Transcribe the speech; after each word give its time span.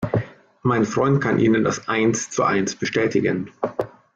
Mein 0.63 0.85
Freund 0.85 1.21
kann 1.21 1.37
Ihnen 1.37 1.63
das 1.63 1.87
eins 1.87 2.31
zu 2.31 2.43
eins 2.43 2.75
bestätigen. 2.75 3.51